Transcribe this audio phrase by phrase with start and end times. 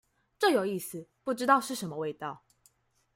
[0.39, 2.41] 這有意思，不知道是什麼味道